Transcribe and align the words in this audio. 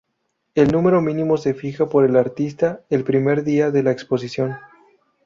El 0.55 0.69
número 0.71 0.99
mínimo 0.99 1.37
se 1.37 1.53
fija 1.53 1.87
por 1.87 2.05
el 2.05 2.15
artista 2.15 2.81
el 2.89 3.03
primer 3.03 3.43
día 3.43 3.69
de 3.69 3.83
la 3.83 3.91
exposición. 3.91 4.57